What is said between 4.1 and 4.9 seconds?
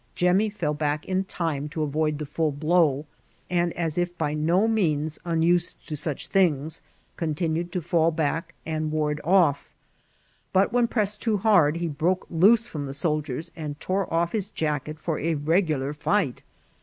by no